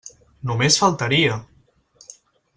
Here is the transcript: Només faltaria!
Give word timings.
Només 0.51 0.77
faltaria! 0.85 1.37